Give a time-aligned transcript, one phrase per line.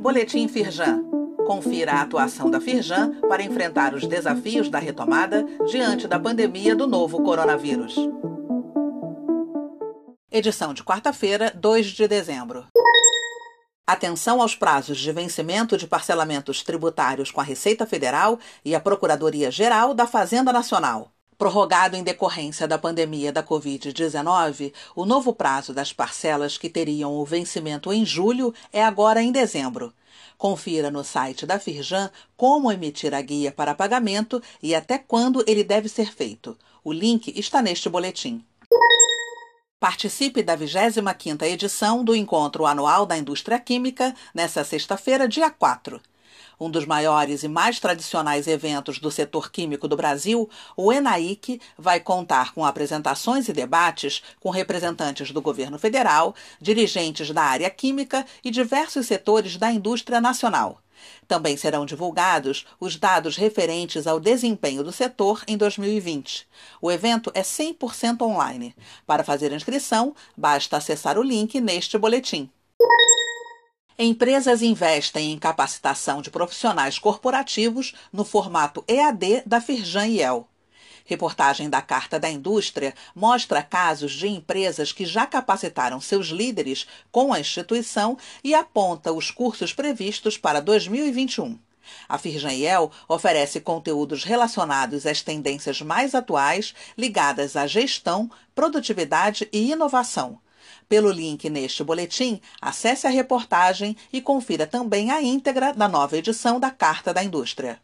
[0.00, 1.04] Boletim Firjan.
[1.46, 6.86] Confira a atuação da Firjan para enfrentar os desafios da retomada diante da pandemia do
[6.86, 7.94] novo coronavírus.
[10.30, 12.66] Edição de quarta-feira, 2 de dezembro.
[13.86, 19.94] Atenção aos prazos de vencimento de parcelamentos tributários com a Receita Federal e a Procuradoria-Geral
[19.94, 21.15] da Fazenda Nacional.
[21.38, 27.26] Prorrogado em decorrência da pandemia da Covid-19, o novo prazo das parcelas que teriam o
[27.26, 29.92] vencimento em julho é agora em dezembro.
[30.38, 35.62] Confira no site da Firjan como emitir a guia para pagamento e até quando ele
[35.62, 36.56] deve ser feito.
[36.82, 38.42] O link está neste boletim.
[39.78, 46.00] Participe da 25ª edição do Encontro Anual da Indústria Química nesta sexta-feira, dia 4.
[46.58, 52.00] Um dos maiores e mais tradicionais eventos do setor químico do Brasil, o ENAIC vai
[52.00, 58.50] contar com apresentações e debates com representantes do governo federal, dirigentes da área química e
[58.50, 60.80] diversos setores da indústria nacional.
[61.28, 66.46] Também serão divulgados os dados referentes ao desempenho do setor em 2020.
[66.80, 68.74] O evento é 100% online.
[69.06, 72.50] Para fazer inscrição, basta acessar o link neste boletim.
[73.98, 80.46] Empresas investem em capacitação de profissionais corporativos no formato EAD da Firjan IEL.
[81.06, 87.32] Reportagem da Carta da Indústria mostra casos de empresas que já capacitaram seus líderes com
[87.32, 91.58] a instituição e aponta os cursos previstos para 2021.
[92.06, 92.50] A Firjan
[93.08, 100.38] oferece conteúdos relacionados às tendências mais atuais ligadas à gestão, produtividade e inovação.
[100.88, 106.60] Pelo link neste boletim, acesse a reportagem e confira também a íntegra da nova edição
[106.60, 107.80] da Carta da Indústria.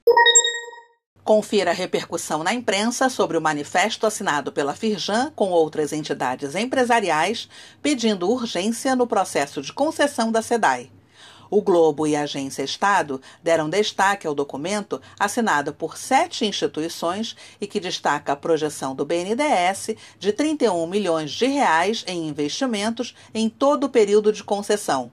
[1.25, 7.49] Confira a repercussão na imprensa sobre o manifesto assinado pela Firjan com outras entidades empresariais
[7.81, 10.91] pedindo urgência no processo de concessão da SEDAI.
[11.55, 17.67] O Globo e a Agência Estado deram destaque ao documento assinado por sete instituições e
[17.67, 23.85] que destaca a projeção do BNDES de 31 milhões de reais em investimentos em todo
[23.85, 25.13] o período de concessão.